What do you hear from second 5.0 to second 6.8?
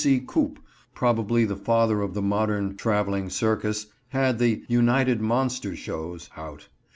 Monster Shows" out.